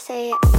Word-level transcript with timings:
say 0.00 0.49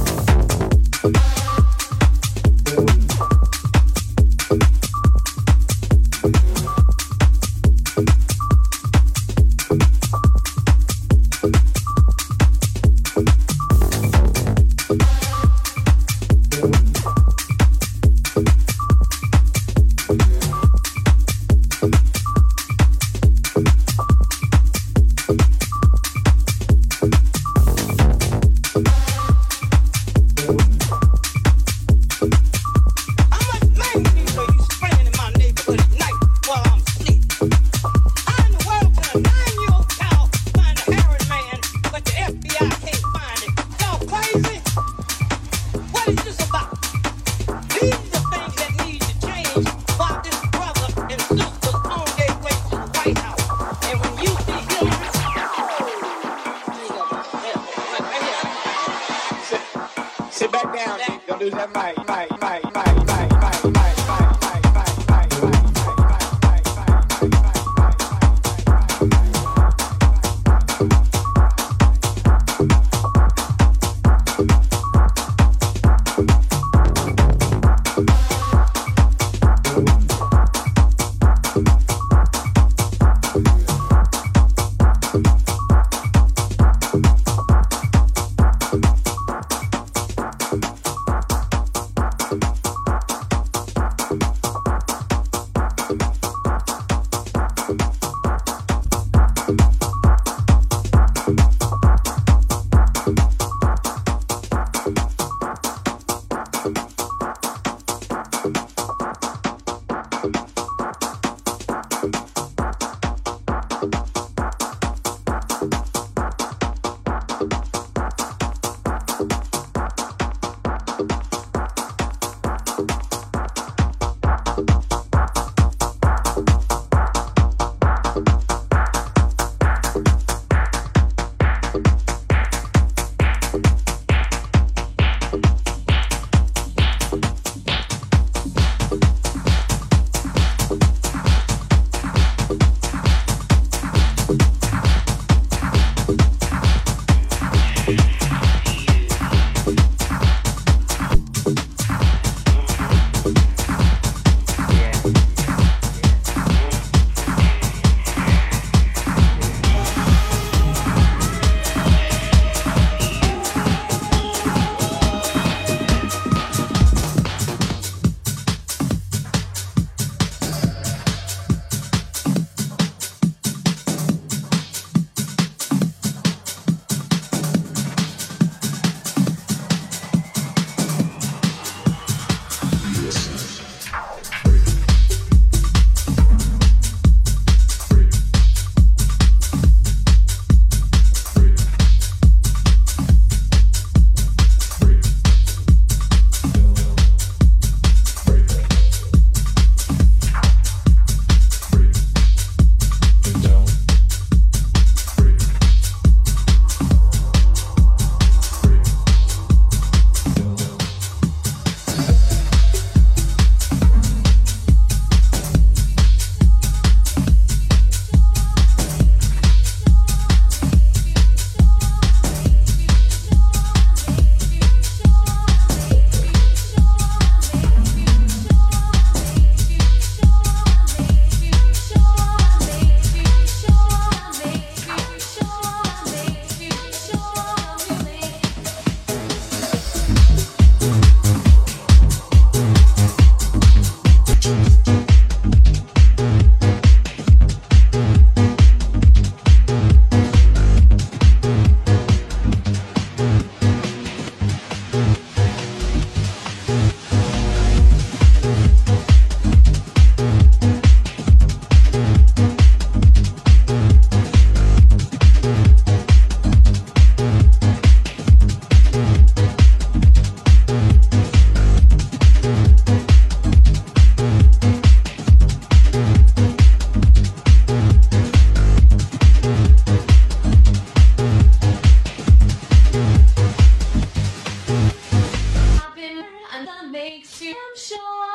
Bye. 122.78 123.11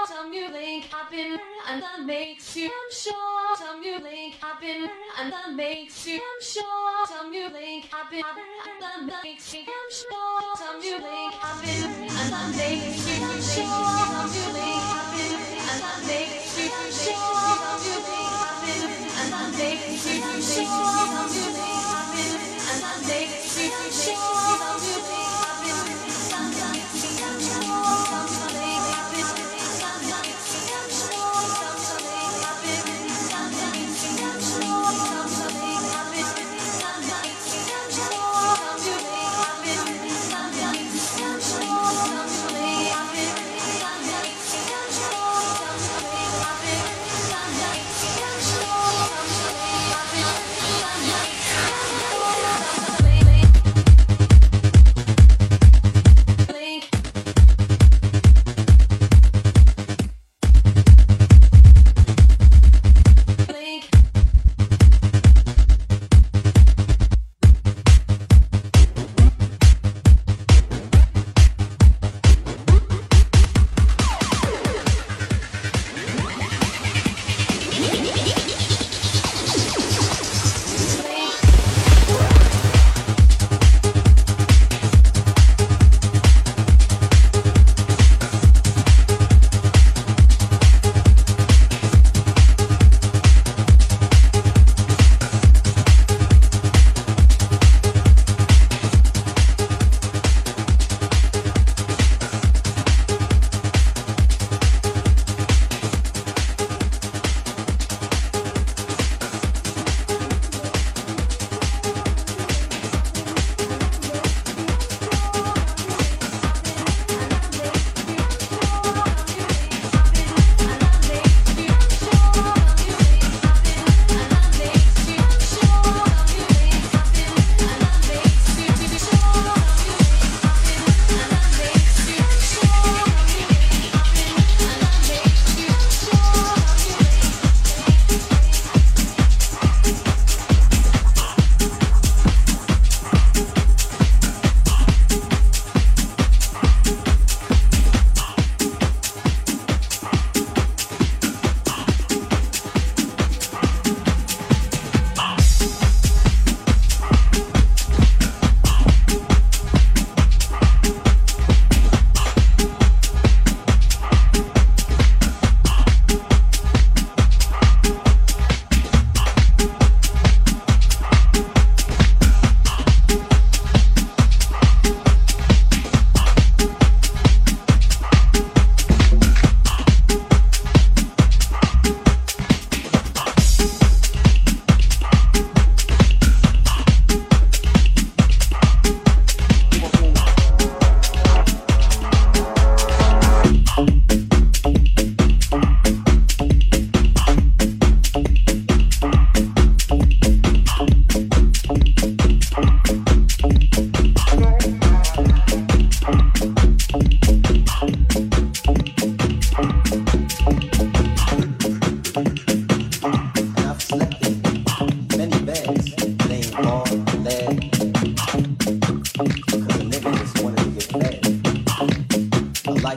some 0.08 0.32
new 0.32 0.48
link 0.50 0.86
happen 0.86 1.38
and 1.70 1.82
that 1.82 2.02
makes 2.06 2.56
you 2.56 2.66
I'm 2.66 2.92
sure. 2.92 3.58
Some 3.58 3.82
new 3.82 4.00
link 4.00 4.36
happen 4.36 4.90
and 5.20 5.34
that 5.34 5.54
makes 5.54 6.08
you 6.08 6.16
I'm 6.16 6.42
sure. 6.42 7.08
Some 7.08 7.30
new 7.30 7.50
link 7.50 7.86
happen 7.92 8.24
and 8.24 8.82
that 8.82 9.24
makes 9.24 9.54
you 9.54 9.62
I'm 9.68 9.92
sure. 9.92 10.56
Some 10.56 10.80
new 10.80 10.96
link 10.96 11.34
happen 11.34 11.92
and 12.08 12.32
that 12.32 12.56
makes 12.56 13.04
you 13.08 13.26
I'm 13.26 13.42
sure. 13.42 14.08
Some 14.08 14.32
new 14.32 14.48
link 14.56 14.84
happen 14.96 15.36
and 15.68 15.80
that 15.84 16.00
makes 16.08 16.56
you 16.58 16.72
I'm 16.72 16.92
sure. 16.92 17.44
Some 17.60 17.82
new 17.84 18.00
link 18.08 18.32
happen 18.48 18.82
and 19.20 19.28
that 19.34 19.50
makes 19.60 20.08
you 20.08 20.24
I'm 20.24 20.42
sure. 20.42 20.88
Some 21.12 21.32
new 21.36 21.37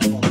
Bye. 0.01 0.30